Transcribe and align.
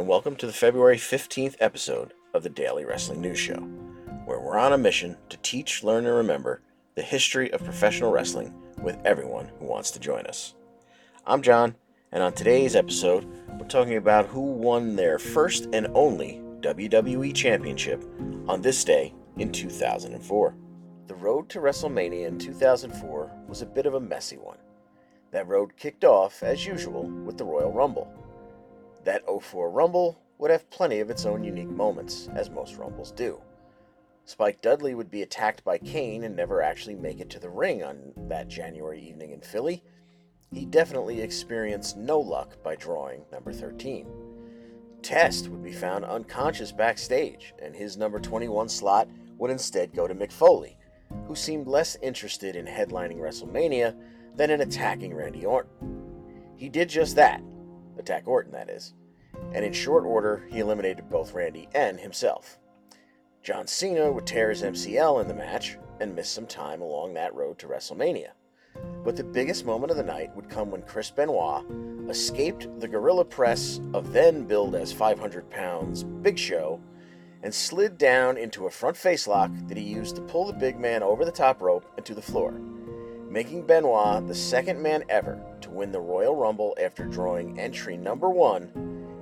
And 0.00 0.08
welcome 0.08 0.34
to 0.36 0.46
the 0.46 0.52
February 0.54 0.96
15th 0.96 1.56
episode 1.60 2.14
of 2.32 2.42
the 2.42 2.48
Daily 2.48 2.86
Wrestling 2.86 3.20
News 3.20 3.38
Show, 3.38 3.60
where 4.24 4.40
we're 4.40 4.56
on 4.56 4.72
a 4.72 4.78
mission 4.78 5.14
to 5.28 5.36
teach, 5.42 5.84
learn, 5.84 6.06
and 6.06 6.16
remember 6.16 6.62
the 6.94 7.02
history 7.02 7.52
of 7.52 7.62
professional 7.62 8.10
wrestling 8.10 8.54
with 8.80 8.96
everyone 9.04 9.50
who 9.58 9.66
wants 9.66 9.90
to 9.90 10.00
join 10.00 10.24
us. 10.24 10.54
I'm 11.26 11.42
John, 11.42 11.74
and 12.12 12.22
on 12.22 12.32
today's 12.32 12.74
episode, 12.74 13.26
we're 13.58 13.68
talking 13.68 13.98
about 13.98 14.24
who 14.24 14.40
won 14.40 14.96
their 14.96 15.18
first 15.18 15.68
and 15.74 15.86
only 15.92 16.40
WWE 16.60 17.34
Championship 17.34 18.02
on 18.48 18.62
this 18.62 18.82
day 18.82 19.12
in 19.36 19.52
2004. 19.52 20.54
The 21.08 21.14
road 21.14 21.50
to 21.50 21.60
WrestleMania 21.60 22.26
in 22.26 22.38
2004 22.38 23.30
was 23.46 23.60
a 23.60 23.66
bit 23.66 23.84
of 23.84 23.92
a 23.92 24.00
messy 24.00 24.38
one. 24.38 24.56
That 25.30 25.46
road 25.46 25.76
kicked 25.76 26.04
off, 26.04 26.42
as 26.42 26.64
usual, 26.64 27.02
with 27.04 27.36
the 27.36 27.44
Royal 27.44 27.70
Rumble. 27.70 28.10
That 29.04 29.22
04 29.26 29.70
Rumble 29.70 30.20
would 30.38 30.50
have 30.50 30.70
plenty 30.70 31.00
of 31.00 31.10
its 31.10 31.26
own 31.26 31.44
unique 31.44 31.68
moments, 31.68 32.28
as 32.34 32.50
most 32.50 32.76
Rumbles 32.76 33.12
do. 33.12 33.40
Spike 34.24 34.60
Dudley 34.62 34.94
would 34.94 35.10
be 35.10 35.22
attacked 35.22 35.64
by 35.64 35.78
Kane 35.78 36.24
and 36.24 36.36
never 36.36 36.62
actually 36.62 36.94
make 36.94 37.20
it 37.20 37.30
to 37.30 37.38
the 37.38 37.48
ring 37.48 37.82
on 37.82 38.12
that 38.28 38.48
January 38.48 39.00
evening 39.00 39.32
in 39.32 39.40
Philly. 39.40 39.82
He 40.52 40.66
definitely 40.66 41.20
experienced 41.20 41.96
no 41.96 42.18
luck 42.20 42.62
by 42.62 42.76
drawing 42.76 43.22
number 43.32 43.52
13. 43.52 44.06
Test 45.02 45.48
would 45.48 45.62
be 45.62 45.72
found 45.72 46.04
unconscious 46.04 46.72
backstage, 46.72 47.54
and 47.60 47.74
his 47.74 47.96
number 47.96 48.20
21 48.20 48.68
slot 48.68 49.08
would 49.38 49.50
instead 49.50 49.94
go 49.94 50.06
to 50.06 50.14
Mick 50.14 50.30
Foley, 50.30 50.76
who 51.26 51.34
seemed 51.34 51.66
less 51.66 51.96
interested 52.02 52.56
in 52.56 52.66
headlining 52.66 53.18
WrestleMania 53.18 53.96
than 54.36 54.50
in 54.50 54.60
attacking 54.60 55.14
Randy 55.14 55.44
Orton. 55.44 55.70
He 56.56 56.68
did 56.68 56.88
just 56.88 57.16
that, 57.16 57.42
attack 58.00 58.26
Orton, 58.26 58.52
that 58.52 58.68
is. 58.68 58.94
And 59.52 59.64
in 59.64 59.72
short 59.72 60.04
order, 60.04 60.46
he 60.50 60.58
eliminated 60.58 61.08
both 61.08 61.32
Randy 61.32 61.68
and 61.74 62.00
himself. 62.00 62.58
John 63.42 63.66
Cena 63.66 64.10
would 64.12 64.26
tear 64.26 64.50
his 64.50 64.62
MCL 64.62 65.22
in 65.22 65.28
the 65.28 65.34
match 65.34 65.78
and 66.00 66.14
miss 66.14 66.28
some 66.28 66.46
time 66.46 66.80
along 66.80 67.14
that 67.14 67.34
road 67.34 67.58
to 67.58 67.68
WrestleMania. 67.68 68.30
But 69.04 69.16
the 69.16 69.24
biggest 69.24 69.64
moment 69.64 69.90
of 69.90 69.96
the 69.96 70.02
night 70.02 70.34
would 70.36 70.50
come 70.50 70.70
when 70.70 70.82
Chris 70.82 71.10
Benoit 71.10 71.64
escaped 72.08 72.68
the 72.80 72.88
gorilla 72.88 73.24
press 73.24 73.80
of 73.94 74.12
then 74.12 74.44
billed 74.44 74.74
as 74.74 74.92
500 74.92 75.48
pounds 75.50 76.02
Big 76.02 76.38
Show 76.38 76.80
and 77.42 77.54
slid 77.54 77.96
down 77.96 78.36
into 78.36 78.66
a 78.66 78.70
front 78.70 78.96
face 78.96 79.26
lock 79.26 79.50
that 79.68 79.76
he 79.76 79.84
used 79.84 80.16
to 80.16 80.22
pull 80.22 80.46
the 80.46 80.52
big 80.52 80.78
man 80.78 81.02
over 81.02 81.24
the 81.24 81.32
top 81.32 81.62
rope 81.62 81.90
and 81.96 82.04
to 82.04 82.14
the 82.14 82.20
floor, 82.20 82.52
making 83.30 83.66
Benoit 83.66 84.26
the 84.26 84.34
second 84.34 84.82
man 84.82 85.04
ever 85.08 85.42
win 85.70 85.92
the 85.92 86.00
Royal 86.00 86.34
Rumble 86.34 86.76
after 86.82 87.04
drawing 87.04 87.58
entry 87.58 87.96
number 87.96 88.28
one, 88.28 88.70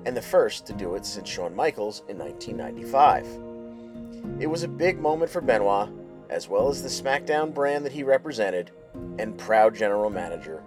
and 0.07 0.17
the 0.17 0.23
first 0.23 0.67
to 0.67 0.73
do 0.73 0.95
it 0.95 1.05
since 1.05 1.29
Shawn 1.29 1.55
Michaels 1.55 2.03
in 2.09 2.19
1995. 2.19 4.41
It 4.41 4.47
was 4.47 4.63
a 4.63 4.69
big 4.69 4.99
moment 4.99 5.31
for 5.31 5.41
Benoit, 5.41 5.91
as 6.31 6.49
well 6.49 6.69
as 6.69 6.83
the 6.83 6.89
SmackDown 6.89 7.53
brand 7.53 7.85
that 7.85 7.93
he 7.93 8.03
represented, 8.03 8.71
and 9.19 9.39
proud 9.39 9.75
general 9.75 10.11
manager 10.11 10.63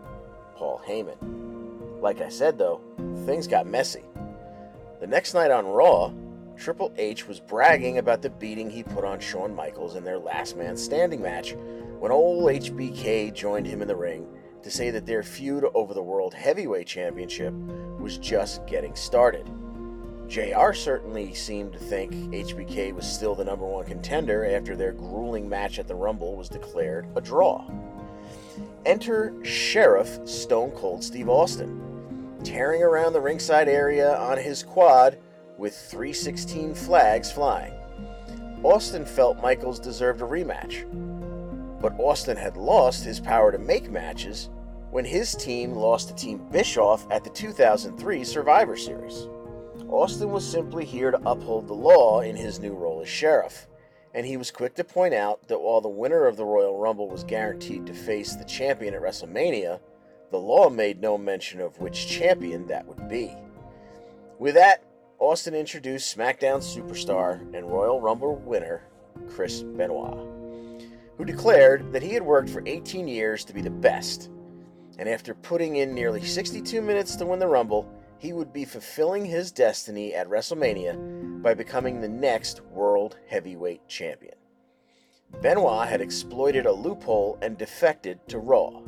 Paul 0.56 0.82
Heyman. 0.88 2.02
Like 2.02 2.22
I 2.22 2.30
said 2.30 2.58
though, 2.58 2.82
things 3.26 3.48
got 3.48 3.68
messy. 3.68 4.04
The 5.00 5.08
next 5.08 5.34
night 5.34 5.52
on 5.52 5.66
Raw, 5.66 6.12
Triple 6.58 6.94
H 6.98 7.28
was 7.28 7.40
bragging 7.40 7.98
about 7.98 8.22
the 8.22 8.30
beating 8.30 8.70
he 8.70 8.84
put 8.84 9.04
on 9.04 9.20
Shawn 9.20 9.56
Michaels 9.56 9.96
in 9.96 10.04
their 10.04 10.20
last 10.20 10.56
man 10.56 10.78
standing 10.78 11.22
match 11.22 11.56
when 12.00 12.12
old 12.12 12.46
HBK 12.46 13.34
joined 13.34 13.66
him 13.66 13.82
in 13.82 13.88
the 13.88 13.96
ring 13.96 14.28
to 14.64 14.72
say 14.72 14.92
that 14.92 15.06
their 15.06 15.24
feud 15.24 15.66
over 15.74 15.94
the 15.94 16.04
World 16.04 16.34
Heavyweight 16.34 16.88
Championship 16.88 17.54
was 18.00 18.18
just 18.18 18.66
getting 18.68 18.96
started. 18.96 19.50
JR 20.28 20.72
certainly 20.72 21.34
seemed 21.34 21.74
to 21.74 21.80
think 21.80 22.14
HBK 22.14 22.94
was 22.94 23.06
still 23.06 23.36
the 23.36 23.44
number 23.44 23.66
one 23.66 23.86
contender 23.86 24.46
after 24.46 24.76
their 24.76 24.94
grueling 24.94 25.50
match 25.50 25.78
at 25.78 25.88
the 25.88 25.96
Rumble 25.96 26.36
was 26.36 26.48
declared 26.48 27.06
a 27.16 27.22
draw. 27.22 27.70
Enter 28.86 29.34
Sheriff 29.44 30.26
Stone 30.28 30.72
Cold 30.72 31.04
Steve 31.04 31.28
Austin, 31.28 32.40
tearing 32.44 32.82
around 32.82 33.14
the 33.14 33.22
ringside 33.22 33.68
area 33.68 34.16
on 34.18 34.38
his 34.38 34.64
quad 34.64 35.18
with 35.58 35.76
316 35.76 36.76
flags 36.76 37.32
flying. 37.32 37.74
Austin 38.64 39.06
felt 39.06 39.42
Michaels 39.42 39.80
deserved 39.80 40.22
a 40.22 40.26
rematch, 40.26 40.86
but 41.82 42.00
Austin 42.00 42.38
had 42.38 42.58
lost 42.58 43.04
his 43.04 43.20
power 43.20 43.52
to 43.52 43.58
make 43.58 43.90
matches 43.90 44.50
when 44.92 45.06
his 45.06 45.36
team 45.36 45.74
lost 45.74 46.10
to 46.10 46.16
Team 46.16 46.46
Bischoff 46.52 47.08
at 47.10 47.24
the 47.24 47.30
2003 47.30 48.24
Survivor 48.24 48.78
Series. 48.78 49.28
Austin 49.90 50.32
was 50.32 50.50
simply 50.50 50.86
here 50.86 51.12
to 51.12 51.22
uphold 51.26 51.68
the 51.68 51.74
law 51.74 52.22
in 52.22 52.36
his 52.36 52.60
new 52.60 52.74
role 52.74 53.02
as 53.02 53.10
sheriff, 53.10 53.68
and 54.14 54.26
he 54.26 54.38
was 54.38 54.52
quick 54.52 54.76
to 54.76 54.84
point 54.84 55.14
out 55.14 55.48
that 55.48 55.60
while 55.60 55.82
the 55.82 55.90
winner 55.90 56.28
of 56.28 56.38
the 56.38 56.46
Royal 56.46 56.78
Rumble 56.78 57.10
was 57.10 57.24
guaranteed 57.24 57.86
to 57.86 57.94
face 57.94 58.36
the 58.36 58.46
champion 58.46 58.94
at 58.94 59.02
WrestleMania, 59.02 59.80
the 60.30 60.38
law 60.38 60.70
made 60.70 61.02
no 61.02 61.18
mention 61.18 61.60
of 61.60 61.80
which 61.80 62.08
champion 62.08 62.68
that 62.68 62.86
would 62.86 63.10
be. 63.10 63.36
With 64.40 64.56
that, 64.56 64.84
Austin 65.20 65.54
introduced 65.54 66.16
SmackDown 66.16 66.62
superstar 66.62 67.42
and 67.54 67.70
Royal 67.70 68.00
Rumble 68.02 68.38
winner 68.38 68.84
Chris 69.30 69.62
Benoit 69.62 70.31
who 71.22 71.26
declared 71.26 71.94
that 71.94 72.02
he 72.02 72.16
had 72.16 72.24
worked 72.24 72.50
for 72.50 72.64
18 72.66 73.08
years 73.08 73.46
to 73.46 73.54
be 73.54 73.62
the 73.62 73.70
best. 73.70 74.32
And 74.98 75.08
after 75.08 75.36
putting 75.36 75.76
in 75.76 75.94
nearly 75.94 76.26
62 76.26 76.82
minutes 76.82 77.16
to 77.16 77.28
win 77.28 77.38
the 77.38 77.46
Rumble, 77.46 77.88
he 78.18 78.34
would 78.34 78.52
be 78.52 78.66
fulfilling 78.66 79.24
his 79.24 79.52
destiny 79.52 80.16
at 80.16 80.28
WrestleMania 80.28 81.44
by 81.44 81.54
becoming 81.54 82.02
the 82.02 82.10
next 82.10 82.62
World 82.62 83.18
Heavyweight 83.30 83.88
Champion. 83.88 84.34
Benoit 85.44 85.88
had 85.88 86.02
exploited 86.02 86.66
a 86.66 86.72
loophole 86.72 87.38
and 87.44 87.56
defected 87.56 88.28
to 88.28 88.40
Raw. 88.40 88.82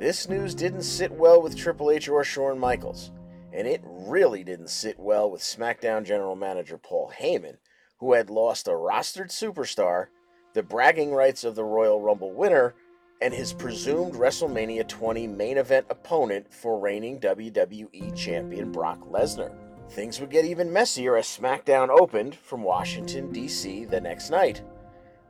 This 0.00 0.28
news 0.28 0.52
didn't 0.52 0.82
sit 0.82 1.12
well 1.12 1.40
with 1.40 1.56
Triple 1.56 1.92
H 1.92 2.08
or 2.08 2.24
Shawn 2.24 2.58
Michaels, 2.58 3.12
and 3.52 3.68
it 3.68 3.84
really 3.84 4.42
didn't 4.42 4.70
sit 4.70 4.98
well 4.98 5.30
with 5.30 5.42
SmackDown 5.42 6.04
General 6.04 6.34
Manager 6.34 6.76
Paul 6.76 7.12
Heyman, 7.16 7.58
who 7.98 8.14
had 8.14 8.30
lost 8.30 8.66
a 8.66 8.72
rostered 8.72 9.30
superstar 9.30 10.08
the 10.56 10.62
bragging 10.62 11.12
rights 11.12 11.44
of 11.44 11.54
the 11.54 11.62
Royal 11.62 12.00
Rumble 12.00 12.32
winner, 12.32 12.74
and 13.20 13.34
his 13.34 13.52
presumed 13.52 14.14
WrestleMania 14.14 14.88
20 14.88 15.26
main 15.26 15.58
event 15.58 15.84
opponent 15.90 16.50
for 16.50 16.78
reigning 16.78 17.20
WWE 17.20 18.16
Champion 18.16 18.72
Brock 18.72 18.98
Lesnar. 19.10 19.54
Things 19.90 20.18
would 20.18 20.30
get 20.30 20.46
even 20.46 20.72
messier 20.72 21.14
as 21.18 21.26
SmackDown 21.26 21.90
opened 21.90 22.36
from 22.36 22.62
Washington, 22.62 23.30
D.C. 23.30 23.84
the 23.84 24.00
next 24.00 24.30
night. 24.30 24.62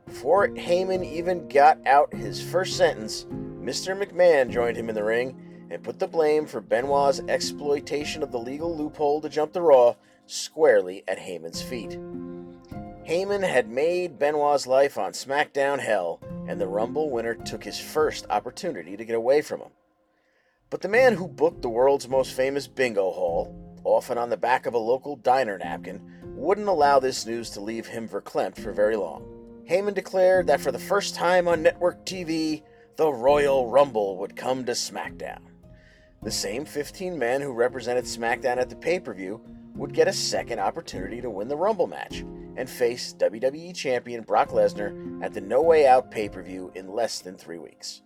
Before 0.05 0.47
Heyman 0.47 1.03
even 1.03 1.49
got 1.49 1.85
out 1.85 2.13
his 2.13 2.41
first 2.41 2.77
sentence, 2.77 3.25
Mr. 3.59 4.01
McMahon 4.01 4.49
joined 4.49 4.77
him 4.77 4.87
in 4.87 4.95
the 4.95 5.03
ring 5.03 5.67
and 5.69 5.83
put 5.83 5.99
the 5.99 6.07
blame 6.07 6.45
for 6.45 6.61
Benoit's 6.61 7.19
exploitation 7.27 8.23
of 8.23 8.31
the 8.31 8.39
legal 8.39 8.73
loophole 8.73 9.19
to 9.19 9.27
jump 9.27 9.51
the 9.51 9.61
Raw 9.61 9.95
squarely 10.25 11.03
at 11.05 11.19
Heyman's 11.19 11.61
feet. 11.61 11.99
Heyman 13.07 13.47
had 13.47 13.69
made 13.69 14.19
Benoit's 14.19 14.67
life 14.67 14.97
on 14.97 15.13
SmackDown 15.13 15.79
hell, 15.79 16.19
and 16.45 16.59
the 16.59 16.67
Rumble 16.67 17.09
winner 17.09 17.35
took 17.35 17.63
his 17.63 17.79
first 17.79 18.25
opportunity 18.29 18.97
to 18.97 19.05
get 19.05 19.15
away 19.15 19.41
from 19.41 19.61
him. 19.61 19.69
But 20.69 20.81
the 20.81 20.89
man 20.89 21.13
who 21.13 21.29
booked 21.29 21.61
the 21.61 21.69
world's 21.69 22.09
most 22.09 22.33
famous 22.33 22.67
bingo 22.67 23.09
hall, 23.11 23.55
often 23.85 24.17
on 24.17 24.29
the 24.29 24.35
back 24.35 24.65
of 24.65 24.73
a 24.73 24.77
local 24.77 25.15
diner 25.15 25.57
napkin, 25.57 26.01
wouldn't 26.35 26.67
allow 26.67 26.99
this 26.99 27.25
news 27.25 27.49
to 27.51 27.61
leave 27.61 27.87
him 27.87 28.09
verklempt 28.09 28.59
for 28.59 28.73
very 28.73 28.97
long. 28.97 29.23
Heyman 29.69 29.93
declared 29.93 30.47
that 30.47 30.59
for 30.59 30.73
the 30.73 30.77
first 30.77 31.15
time 31.15 31.47
on 31.47 31.63
network 31.63 32.05
TV, 32.05 32.61
the 32.97 33.09
Royal 33.09 33.69
Rumble 33.69 34.17
would 34.17 34.35
come 34.35 34.65
to 34.65 34.73
SmackDown. 34.73 35.39
The 36.23 36.31
same 36.31 36.65
15 36.65 37.17
men 37.17 37.39
who 37.39 37.53
represented 37.53 38.03
SmackDown 38.03 38.57
at 38.57 38.69
the 38.69 38.75
pay 38.75 38.99
per 38.99 39.13
view 39.13 39.39
would 39.75 39.93
get 39.93 40.09
a 40.09 40.13
second 40.13 40.59
opportunity 40.59 41.21
to 41.21 41.29
win 41.29 41.47
the 41.47 41.55
Rumble 41.55 41.87
match 41.87 42.25
and 42.57 42.69
face 42.69 43.15
WWE 43.17 43.73
Champion 43.73 44.23
Brock 44.23 44.49
Lesnar 44.49 45.23
at 45.23 45.33
the 45.33 45.39
No 45.41 45.61
Way 45.61 45.87
Out 45.87 46.11
pay 46.11 46.27
per 46.27 46.41
view 46.41 46.71
in 46.75 46.89
less 46.89 47.19
than 47.19 47.37
three 47.37 47.59
weeks. 47.59 48.01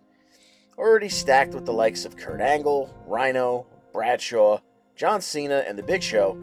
Already 0.78 1.08
stacked 1.08 1.54
with 1.54 1.66
the 1.66 1.72
likes 1.72 2.04
of 2.04 2.16
Kurt 2.16 2.40
Angle, 2.40 2.94
Rhino, 3.06 3.66
Bradshaw, 3.92 4.60
John 4.94 5.20
Cena, 5.20 5.64
and 5.66 5.78
The 5.78 5.82
Big 5.82 6.02
Show, 6.02 6.38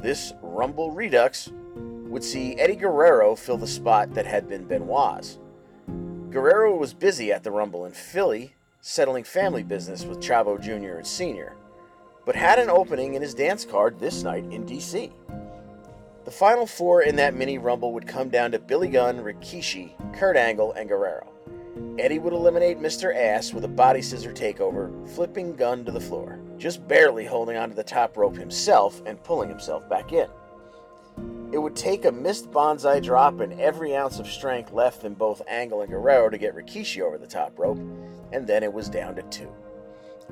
this 0.00 0.32
Rumble 0.42 0.90
Redux 0.90 1.50
would 2.08 2.24
see 2.24 2.54
Eddie 2.56 2.76
Guerrero 2.76 3.34
fill 3.36 3.56
the 3.56 3.66
spot 3.66 4.12
that 4.14 4.26
had 4.26 4.48
been 4.48 4.66
Benoit's. 4.66 5.38
Guerrero 6.30 6.76
was 6.76 6.92
busy 6.92 7.32
at 7.32 7.42
the 7.42 7.50
Rumble 7.50 7.86
in 7.86 7.92
Philly, 7.92 8.54
settling 8.80 9.24
family 9.24 9.62
business 9.62 10.04
with 10.04 10.20
Chavo 10.20 10.60
Jr. 10.60 10.96
and 10.96 11.06
Sr., 11.06 11.56
but 12.24 12.36
had 12.36 12.58
an 12.58 12.70
opening 12.70 13.14
in 13.14 13.22
his 13.22 13.34
dance 13.34 13.64
card 13.64 13.98
this 13.98 14.22
night 14.22 14.44
in 14.50 14.64
DC. 14.64 15.12
The 16.24 16.30
final 16.30 16.66
four 16.66 17.02
in 17.02 17.16
that 17.16 17.34
mini 17.34 17.58
rumble 17.58 17.92
would 17.92 18.06
come 18.06 18.28
down 18.28 18.52
to 18.52 18.60
Billy 18.60 18.88
Gunn, 18.88 19.18
Rikishi, 19.18 19.92
Kurt 20.14 20.36
Angle, 20.36 20.72
and 20.72 20.88
Guerrero. 20.88 21.32
Eddie 21.98 22.20
would 22.20 22.32
eliminate 22.32 22.78
Mr. 22.78 23.14
Ass 23.14 23.52
with 23.52 23.64
a 23.64 23.68
body 23.68 24.00
scissor 24.02 24.32
takeover, 24.32 25.08
flipping 25.08 25.56
Gunn 25.56 25.84
to 25.84 25.90
the 25.90 26.00
floor, 26.00 26.38
just 26.58 26.86
barely 26.86 27.24
holding 27.24 27.56
onto 27.56 27.74
the 27.74 27.82
top 27.82 28.16
rope 28.16 28.36
himself 28.36 29.02
and 29.04 29.22
pulling 29.24 29.48
himself 29.48 29.88
back 29.88 30.12
in. 30.12 30.28
It 31.52 31.58
would 31.58 31.74
take 31.74 32.04
a 32.04 32.12
missed 32.12 32.52
banzai 32.52 33.00
drop 33.00 33.40
and 33.40 33.60
every 33.60 33.96
ounce 33.96 34.20
of 34.20 34.28
strength 34.28 34.72
left 34.72 35.04
in 35.04 35.14
both 35.14 35.42
Angle 35.48 35.82
and 35.82 35.90
Guerrero 35.90 36.30
to 36.30 36.38
get 36.38 36.54
Rikishi 36.54 37.02
over 37.02 37.18
the 37.18 37.26
top 37.26 37.58
rope, 37.58 37.80
and 38.32 38.46
then 38.46 38.62
it 38.62 38.72
was 38.72 38.88
down 38.88 39.16
to 39.16 39.22
two. 39.24 39.52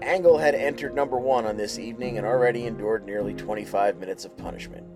Angle 0.03 0.39
had 0.39 0.55
entered 0.55 0.95
number 0.95 1.19
one 1.19 1.47
on 1.47 1.57
this 1.57 1.81
evening 1.81 2.17
and 2.17 2.27
already 2.27 2.67
endured 2.67 3.05
nearly 3.05 3.35
25 3.35 3.99
minutes 3.99 4.25
of 4.25 4.37
punishment. 4.37 4.87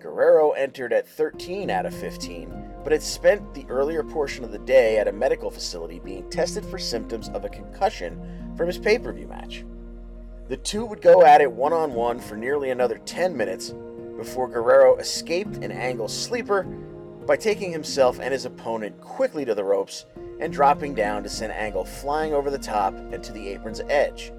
Guerrero 0.00 0.52
entered 0.52 0.92
at 0.92 1.06
13 1.06 1.70
out 1.70 1.86
of 1.86 1.94
15, 1.94 2.72
but 2.82 2.92
had 2.92 3.02
spent 3.02 3.54
the 3.54 3.66
earlier 3.68 4.02
portion 4.02 4.44
of 4.44 4.52
the 4.52 4.58
day 4.58 4.98
at 4.98 5.08
a 5.08 5.12
medical 5.12 5.50
facility 5.50 5.98
being 5.98 6.28
tested 6.30 6.64
for 6.64 6.78
symptoms 6.78 7.28
of 7.30 7.44
a 7.44 7.48
concussion 7.48 8.54
from 8.56 8.66
his 8.66 8.78
pay 8.78 8.98
per 8.98 9.12
view 9.12 9.28
match. 9.28 9.64
The 10.48 10.56
two 10.56 10.84
would 10.84 11.02
go 11.02 11.24
at 11.24 11.40
it 11.40 11.52
one 11.52 11.72
on 11.72 11.92
one 11.92 12.18
for 12.18 12.36
nearly 12.36 12.70
another 12.70 12.98
10 12.98 13.36
minutes 13.36 13.74
before 14.16 14.48
Guerrero 14.48 14.96
escaped 14.96 15.56
an 15.56 15.70
angle 15.70 16.08
sleeper 16.08 16.64
by 17.26 17.36
taking 17.36 17.70
himself 17.70 18.18
and 18.18 18.32
his 18.32 18.46
opponent 18.46 19.00
quickly 19.00 19.44
to 19.44 19.54
the 19.54 19.62
ropes 19.62 20.06
and 20.40 20.52
dropping 20.52 20.94
down 20.94 21.22
to 21.22 21.28
send 21.28 21.52
Angle 21.52 21.84
flying 21.84 22.32
over 22.32 22.50
the 22.50 22.58
top 22.58 22.94
and 23.12 23.22
to 23.22 23.32
the 23.32 23.48
apron's 23.48 23.82
edge. 23.88 24.32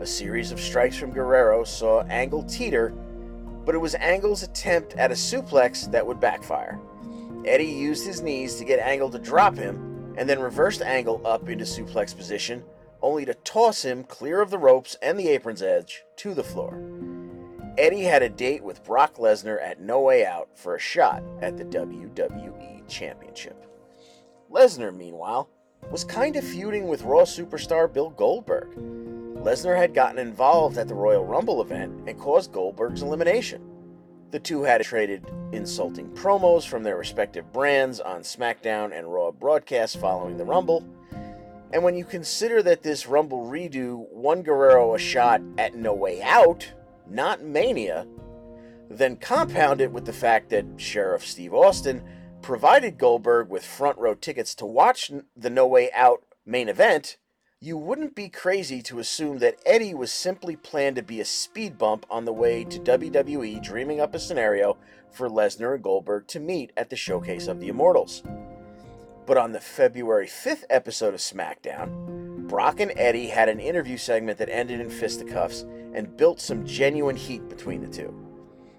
A 0.00 0.06
series 0.06 0.52
of 0.52 0.60
strikes 0.60 0.96
from 0.96 1.10
Guerrero 1.10 1.64
saw 1.64 2.02
Angle 2.02 2.44
teeter, 2.44 2.94
but 3.68 3.74
it 3.74 3.78
was 3.80 3.94
Angle's 3.96 4.42
attempt 4.42 4.94
at 4.94 5.10
a 5.10 5.14
suplex 5.14 5.92
that 5.92 6.06
would 6.06 6.18
backfire. 6.18 6.80
Eddie 7.44 7.66
used 7.66 8.06
his 8.06 8.22
knees 8.22 8.54
to 8.54 8.64
get 8.64 8.78
Angle 8.78 9.10
to 9.10 9.18
drop 9.18 9.58
him, 9.58 10.14
and 10.16 10.26
then 10.26 10.40
reversed 10.40 10.80
Angle 10.80 11.20
up 11.26 11.50
into 11.50 11.66
suplex 11.66 12.16
position, 12.16 12.64
only 13.02 13.26
to 13.26 13.34
toss 13.34 13.84
him 13.84 14.04
clear 14.04 14.40
of 14.40 14.48
the 14.48 14.56
ropes 14.56 14.96
and 15.02 15.20
the 15.20 15.28
apron's 15.28 15.60
edge 15.60 16.02
to 16.16 16.32
the 16.32 16.42
floor. 16.42 16.82
Eddie 17.76 18.04
had 18.04 18.22
a 18.22 18.30
date 18.30 18.64
with 18.64 18.82
Brock 18.84 19.16
Lesnar 19.16 19.60
at 19.62 19.82
No 19.82 20.00
Way 20.00 20.24
Out 20.24 20.48
for 20.54 20.74
a 20.74 20.80
shot 20.80 21.22
at 21.42 21.58
the 21.58 21.64
WWE 21.66 22.88
Championship. 22.88 23.66
Lesnar, 24.50 24.96
meanwhile, 24.96 25.50
was 25.90 26.04
kind 26.04 26.36
of 26.36 26.44
feuding 26.44 26.88
with 26.88 27.02
Raw 27.02 27.24
superstar 27.24 27.92
Bill 27.92 28.08
Goldberg. 28.08 28.97
Lesnar 29.42 29.76
had 29.76 29.94
gotten 29.94 30.18
involved 30.18 30.78
at 30.78 30.88
the 30.88 30.94
Royal 30.94 31.24
Rumble 31.24 31.62
event 31.62 32.08
and 32.08 32.18
caused 32.18 32.52
Goldberg's 32.52 33.02
elimination. 33.02 33.62
The 34.30 34.40
two 34.40 34.62
had 34.62 34.82
traded 34.82 35.24
insulting 35.52 36.08
promos 36.10 36.66
from 36.66 36.82
their 36.82 36.98
respective 36.98 37.50
brands 37.52 38.00
on 38.00 38.20
SmackDown 38.20 38.96
and 38.96 39.12
Raw 39.12 39.30
broadcasts 39.30 39.96
following 39.96 40.36
the 40.36 40.44
Rumble. 40.44 40.84
And 41.72 41.82
when 41.82 41.96
you 41.96 42.04
consider 42.04 42.62
that 42.64 42.82
this 42.82 43.06
Rumble 43.06 43.46
redo 43.46 44.06
won 44.10 44.42
Guerrero 44.42 44.94
a 44.94 44.98
shot 44.98 45.40
at 45.56 45.74
No 45.74 45.94
Way 45.94 46.20
Out, 46.20 46.72
not 47.08 47.42
Mania, 47.42 48.06
then 48.90 49.16
compound 49.16 49.80
it 49.80 49.92
with 49.92 50.04
the 50.04 50.12
fact 50.12 50.50
that 50.50 50.66
Sheriff 50.76 51.26
Steve 51.26 51.54
Austin 51.54 52.02
provided 52.42 52.98
Goldberg 52.98 53.48
with 53.48 53.64
front 53.64 53.98
row 53.98 54.14
tickets 54.14 54.54
to 54.56 54.66
watch 54.66 55.10
the 55.36 55.50
No 55.50 55.66
Way 55.66 55.90
Out 55.92 56.22
main 56.44 56.68
event, 56.68 57.18
you 57.60 57.76
wouldn't 57.76 58.14
be 58.14 58.28
crazy 58.28 58.80
to 58.80 59.00
assume 59.00 59.38
that 59.38 59.58
Eddie 59.66 59.92
was 59.92 60.12
simply 60.12 60.54
planned 60.54 60.94
to 60.94 61.02
be 61.02 61.20
a 61.20 61.24
speed 61.24 61.76
bump 61.76 62.06
on 62.08 62.24
the 62.24 62.32
way 62.32 62.62
to 62.62 62.78
WWE, 62.78 63.60
dreaming 63.60 64.00
up 64.00 64.14
a 64.14 64.20
scenario 64.20 64.76
for 65.10 65.28
Lesnar 65.28 65.74
and 65.74 65.82
Goldberg 65.82 66.28
to 66.28 66.38
meet 66.38 66.70
at 66.76 66.88
the 66.88 66.94
Showcase 66.94 67.48
of 67.48 67.58
the 67.58 67.66
Immortals. 67.66 68.22
But 69.26 69.38
on 69.38 69.50
the 69.50 69.60
February 69.60 70.28
5th 70.28 70.64
episode 70.70 71.14
of 71.14 71.20
SmackDown, 71.20 72.46
Brock 72.46 72.78
and 72.78 72.92
Eddie 72.94 73.26
had 73.26 73.48
an 73.48 73.58
interview 73.58 73.96
segment 73.96 74.38
that 74.38 74.48
ended 74.48 74.80
in 74.80 74.88
fisticuffs 74.88 75.62
and 75.94 76.16
built 76.16 76.40
some 76.40 76.64
genuine 76.64 77.16
heat 77.16 77.48
between 77.48 77.80
the 77.80 77.88
two. 77.88 78.14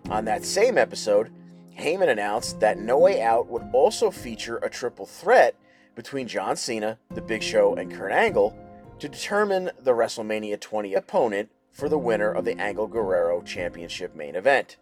On 0.10 0.24
that 0.24 0.46
same 0.46 0.78
episode, 0.78 1.34
Heyman 1.78 2.08
announced 2.08 2.62
that 2.62 2.80
No 2.80 2.98
Way 2.98 3.22
Out 3.22 3.48
would 3.48 3.64
also 3.74 4.10
feature 4.10 4.58
a 4.60 4.70
triple 4.70 5.06
threat 5.06 5.56
between 5.96 6.30
John 6.30 6.56
Cena, 6.56 6.98
The 7.10 7.22
Big 7.22 7.44
Show, 7.44 7.76
and 7.76 7.92
Kurt 7.94 8.14
Angle 8.14 8.58
to 9.00 9.08
determine 9.08 9.72
the 9.80 9.94
WrestleMania 9.94 10.60
20 10.60 10.94
opponent 10.94 11.50
for 11.72 11.88
the 11.88 11.98
winner 11.98 12.32
of 12.32 12.44
the 12.44 12.60
Angle 12.60 12.88
Guerrero 12.88 13.42
Championship 13.42 14.14
main 14.14 14.36
event. 14.36 14.78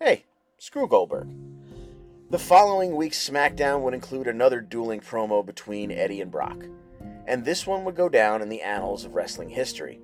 Hey, 0.00 0.24
screw 0.58 0.88
Goldberg. 0.88 1.28
The 2.30 2.38
following 2.38 2.96
week's 2.96 3.28
SmackDown 3.28 3.82
would 3.82 3.94
include 3.94 4.26
another 4.26 4.60
dueling 4.60 5.00
promo 5.00 5.46
between 5.46 5.92
Eddie 5.92 6.20
and 6.20 6.30
Brock, 6.30 6.64
and 7.26 7.44
this 7.44 7.66
one 7.66 7.84
would 7.84 7.94
go 7.94 8.08
down 8.08 8.42
in 8.42 8.48
the 8.48 8.62
annals 8.62 9.04
of 9.04 9.14
wrestling 9.14 9.50
history 9.50 10.00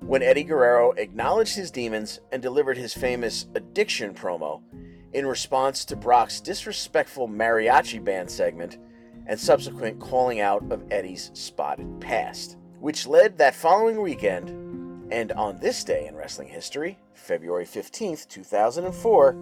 when 0.00 0.22
Eddie 0.22 0.44
Guerrero 0.44 0.92
acknowledged 0.92 1.56
his 1.56 1.70
demons 1.70 2.20
and 2.32 2.40
delivered 2.40 2.78
his 2.78 2.94
famous 2.94 3.46
addiction 3.54 4.14
promo 4.14 4.62
in 5.12 5.26
response 5.26 5.84
to 5.84 5.96
Brock's 5.96 6.40
disrespectful 6.40 7.28
mariachi 7.28 8.02
band 8.02 8.30
segment 8.30 8.78
and 9.26 9.38
subsequent 9.38 10.00
calling 10.00 10.40
out 10.40 10.64
of 10.70 10.84
Eddie's 10.90 11.30
spotted 11.34 12.00
past 12.00 12.56
which 12.80 13.06
led 13.06 13.36
that 13.36 13.54
following 13.54 14.00
weekend, 14.00 14.48
and 15.12 15.32
on 15.32 15.60
this 15.60 15.84
day 15.84 16.06
in 16.06 16.16
wrestling 16.16 16.48
history, 16.48 16.98
February 17.14 17.66
15th, 17.66 18.26
2004, 18.28 19.32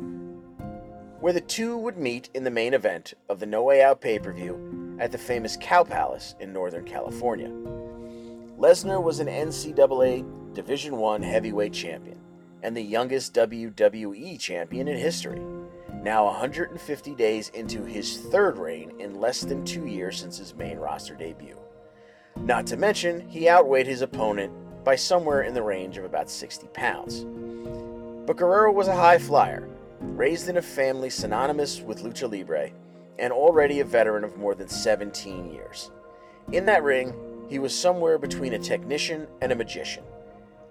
where 1.20 1.32
the 1.32 1.40
two 1.40 1.76
would 1.76 1.96
meet 1.96 2.29
in 2.35 2.43
the 2.43 2.50
main 2.50 2.75
event 2.75 3.14
of 3.29 3.38
the 3.38 3.46
No 3.46 3.62
Way 3.62 3.82
Out 3.82 4.00
pay 4.00 4.19
per 4.19 4.32
view 4.32 4.96
at 5.00 5.12
the 5.12 5.19
famous 5.19 5.56
Cow 5.61 5.85
Palace 5.85 6.35
in 6.40 6.52
Northern 6.52 6.85
California. 6.85 7.49
Lesnar 8.58 9.02
was 9.02 9.20
an 9.20 9.29
NCAA 9.29 10.55
Division 10.55 10.94
I 10.94 11.25
heavyweight 11.25 11.73
champion 11.73 12.19
and 12.64 12.76
the 12.76 12.82
youngest 12.82 13.35
WWE 13.35 14.38
champion 14.40 14.88
in 14.88 14.96
history, 14.96 15.40
now 16.02 16.25
150 16.25 17.14
days 17.14 17.50
into 17.50 17.85
his 17.85 18.19
third 18.19 18.58
reign 18.58 18.93
in 18.99 19.20
less 19.20 19.43
than 19.43 19.64
two 19.64 19.87
years 19.87 20.19
since 20.19 20.38
his 20.38 20.55
main 20.55 20.79
roster 20.79 21.14
debut. 21.14 21.56
Not 22.43 22.67
to 22.69 22.76
mention, 22.76 23.29
he 23.29 23.49
outweighed 23.49 23.87
his 23.87 24.02
opponent 24.02 24.52
by 24.85 24.96
somewhere 24.96 25.43
in 25.43 25.55
the 25.55 25.62
range 25.62 25.99
of 25.99 26.05
about 26.05 26.31
60 26.31 26.67
pounds. 26.69 27.25
But 28.26 28.37
Guerrero 28.37 28.73
was 28.73 28.88
a 28.88 28.97
high 28.97 29.18
flyer, 29.18 29.68
raised 30.00 30.49
in 30.49 30.57
a 30.57 30.62
family 30.62 31.11
synonymous 31.11 31.80
with 31.80 32.02
lucha 32.02 32.30
libre, 32.30 32.71
and 33.18 33.33
already 33.33 33.80
a 33.80 33.85
veteran 33.85 34.25
of 34.25 34.37
more 34.37 34.54
than 34.54 34.68
17 34.68 35.52
years. 35.52 35.90
In 36.52 36.64
that 36.66 36.83
ring, 36.83 37.12
he 37.49 37.59
was 37.59 37.78
somewhere 37.78 38.18
between 38.18 38.54
a 38.54 38.59
technician 38.59 39.26
and 39.40 39.52
a 39.52 39.57
magician. 39.57 40.04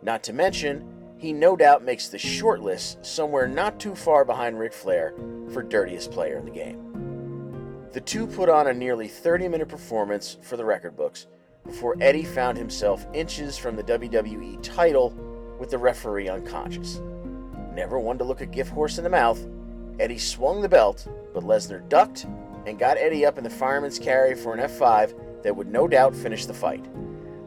Not 0.01 0.23
to 0.23 0.33
mention, 0.33 0.87
he 1.17 1.33
no 1.33 1.55
doubt 1.55 1.83
makes 1.83 2.07
the 2.07 2.17
short 2.17 2.61
list 2.61 3.03
somewhere 3.05 3.47
not 3.47 3.79
too 3.79 3.95
far 3.95 4.23
behind 4.23 4.59
Ric 4.59 4.73
Flair 4.73 5.13
for 5.51 5.63
dirtiest 5.63 6.11
player 6.11 6.37
in 6.37 6.45
the 6.45 6.51
game. 6.51 7.89
The 7.91 8.01
two 8.01 8.27
put 8.27 8.49
on 8.49 8.67
a 8.67 8.73
nearly 8.73 9.07
30 9.07 9.47
minute 9.47 9.69
performance 9.69 10.37
for 10.41 10.57
the 10.57 10.65
record 10.65 10.95
books 10.95 11.25
before 11.67 11.95
Eddie 12.01 12.25
found 12.25 12.57
himself 12.57 13.05
inches 13.13 13.57
from 13.57 13.75
the 13.75 13.83
WWE 13.83 14.63
title 14.63 15.11
with 15.59 15.69
the 15.69 15.77
referee 15.77 16.29
unconscious. 16.29 17.01
Never 17.73 17.99
one 17.99 18.17
to 18.17 18.23
look 18.23 18.41
a 18.41 18.45
gift 18.47 18.71
horse 18.71 18.97
in 18.97 19.03
the 19.03 19.09
mouth, 19.09 19.45
Eddie 19.99 20.17
swung 20.17 20.61
the 20.61 20.69
belt, 20.69 21.07
but 21.33 21.43
Lesnar 21.43 21.87
ducked 21.89 22.25
and 22.65 22.79
got 22.79 22.97
Eddie 22.97 23.25
up 23.25 23.37
in 23.37 23.43
the 23.43 23.49
fireman's 23.49 23.99
carry 23.99 24.35
for 24.35 24.53
an 24.53 24.59
F5 24.59 25.43
that 25.43 25.55
would 25.55 25.71
no 25.71 25.87
doubt 25.87 26.15
finish 26.15 26.45
the 26.45 26.53
fight. 26.53 26.85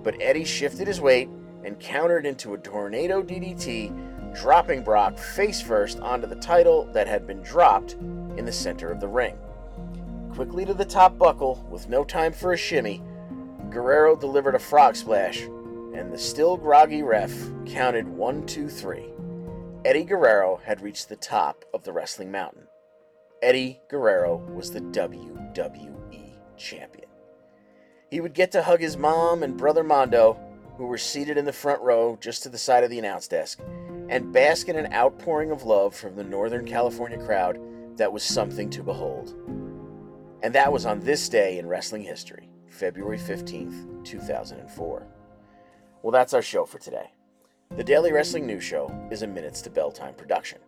But 0.03 0.21
Eddie 0.21 0.45
shifted 0.45 0.87
his 0.87 1.01
weight 1.01 1.29
and 1.65 1.79
countered 1.79 2.27
into 2.27 2.55
a 2.55 2.59
tornado 2.59 3.23
DDT, 3.23 4.35
dropping 4.41 4.83
Brock 4.83 5.19
face 5.19 5.61
first 5.61 6.01
onto 6.01 6.27
the 6.27 6.37
title 6.37 6.85
that 6.93 7.07
had 7.07 7.27
been 7.27 7.43
dropped 7.43 7.93
in 8.37 8.45
the 8.45 8.53
center 8.53 8.91
of 8.91 9.01
the 9.01 9.09
ring. 9.09 9.37
Quickly 10.33 10.65
to 10.65 10.75
the 10.75 10.85
top 10.85 11.19
buckle, 11.19 11.67
with 11.71 11.89
no 11.89 12.05
time 12.05 12.33
for 12.33 12.53
a 12.53 12.57
shimmy, 12.57 13.03
Guerrero 13.71 14.17
delivered 14.17 14.57
a 14.57 14.59
frog 14.59 14.97
splash, 14.97 15.43
and 15.43 16.13
the 16.13 16.19
still 16.19 16.57
groggy 16.57 17.03
ref 17.03 17.33
counted 17.67 18.09
one, 18.09 18.45
two, 18.47 18.69
three. 18.69 19.13
Eddie 19.85 20.05
Guerrero 20.05 20.61
had 20.65 20.83
reached 20.83 21.09
the 21.09 21.17
top 21.17 21.65
of 21.73 21.85
the 21.85 21.93
wrestling 21.93 22.31
mountain. 22.31 22.65
Eddie 23.43 23.81
Guerrero 23.89 24.37
was 24.55 24.73
the 24.73 24.81
WWE 24.81 26.35
champion. 26.57 27.09
He 28.11 28.21
would 28.21 28.35
get 28.35 28.53
to 28.53 28.63
hug 28.63 28.81
his 28.81 28.97
mom 28.97 29.43
and 29.43 29.57
brother 29.57 29.85
Mando, 29.85 30.39
who 30.77 30.87
were 30.87 30.99
seated 30.99 31.39
in 31.39 31.45
the 31.45 31.53
front 31.53 31.81
row 31.81 32.19
just 32.21 32.43
to 32.43 32.49
the 32.49 32.59
side 32.59 32.85
of 32.85 32.91
the 32.91 32.99
announce 32.99 33.29
desk, 33.29 33.61
and 34.09 34.33
bask 34.33 34.69
in 34.69 34.77
an 34.77 34.93
outpouring 34.93 35.53
of 35.53 35.63
love 35.63 35.95
from 35.95 36.17
the 36.17 36.25
Northern 36.25 36.67
California 36.67 37.19
crowd 37.19 37.59
that 37.97 38.13
was 38.13 38.23
something 38.23 38.69
to 38.71 38.83
behold. 38.83 39.35
And 40.43 40.55
that 40.55 40.73
was 40.73 40.87
on 40.87 41.01
this 41.01 41.29
day 41.29 41.59
in 41.59 41.67
wrestling 41.67 42.03
history. 42.03 42.49
February 42.69 43.19
15th, 43.19 44.05
2004. 44.05 45.07
Well, 46.03 46.11
that's 46.11 46.33
our 46.33 46.43
show 46.43 46.65
for 46.65 46.79
today. 46.79 47.13
The 47.77 47.85
Daily 47.85 48.11
Wrestling 48.11 48.47
News 48.47 48.65
Show 48.65 48.91
is 49.11 49.23
a 49.23 49.27
Minutes 49.27 49.61
to 49.63 49.71
Bell 49.71 49.93
Time 49.93 50.15
production. 50.15 50.59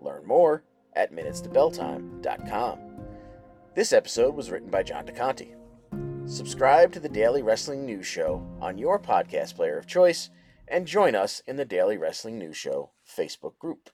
Learn 0.00 0.26
more 0.26 0.64
at 0.94 1.12
minutestobelltime.com. 1.12 2.78
This 3.74 3.92
episode 3.92 4.34
was 4.34 4.50
written 4.50 4.70
by 4.70 4.82
John 4.82 5.06
DeConti. 5.06 5.54
Subscribe 6.28 6.92
to 6.92 7.00
the 7.00 7.08
Daily 7.08 7.42
Wrestling 7.42 7.84
News 7.84 8.06
Show 8.06 8.44
on 8.60 8.78
your 8.78 8.98
podcast 8.98 9.54
player 9.54 9.78
of 9.78 9.86
choice 9.86 10.30
and 10.66 10.86
join 10.86 11.14
us 11.14 11.42
in 11.46 11.56
the 11.56 11.64
Daily 11.64 11.98
Wrestling 11.98 12.38
News 12.38 12.56
Show 12.56 12.90
Facebook 13.06 13.58
group. 13.58 13.90